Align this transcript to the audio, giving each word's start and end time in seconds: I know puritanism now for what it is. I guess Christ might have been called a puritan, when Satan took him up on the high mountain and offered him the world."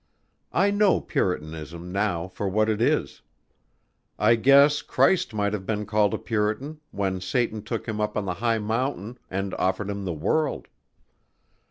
I 0.51 0.71
know 0.71 0.99
puritanism 0.99 1.91
now 1.91 2.27
for 2.27 2.49
what 2.49 2.69
it 2.69 2.81
is. 2.81 3.21
I 4.17 4.33
guess 4.33 4.81
Christ 4.81 5.31
might 5.31 5.53
have 5.53 5.67
been 5.67 5.85
called 5.85 6.15
a 6.15 6.17
puritan, 6.17 6.79
when 6.89 7.21
Satan 7.21 7.61
took 7.61 7.87
him 7.87 8.01
up 8.01 8.17
on 8.17 8.25
the 8.25 8.33
high 8.33 8.57
mountain 8.57 9.19
and 9.29 9.53
offered 9.59 9.91
him 9.91 10.03
the 10.03 10.11
world." 10.13 10.69